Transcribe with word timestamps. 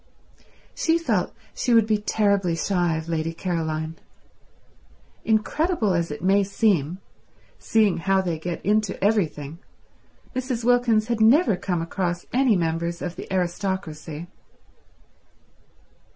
She 0.73 0.97
felt 0.97 1.31
she 1.53 1.75
would 1.75 1.85
be 1.85 1.99
terribly 1.99 2.55
shy 2.55 2.97
of 2.97 3.07
Lady 3.07 3.35
Caroline. 3.35 3.97
Incredible 5.23 5.93
as 5.93 6.09
it 6.09 6.23
may 6.23 6.43
seem, 6.43 6.97
seeing 7.59 7.97
how 7.97 8.19
they 8.19 8.39
get 8.39 8.65
into 8.65 8.97
everything, 9.03 9.59
Mrs. 10.35 10.63
Wilkins 10.63 11.05
had 11.05 11.21
never 11.21 11.55
come 11.55 11.83
across 11.83 12.25
any 12.33 12.55
members 12.55 13.03
of 13.03 13.15
the 13.15 13.31
aristocracy. 13.31 14.25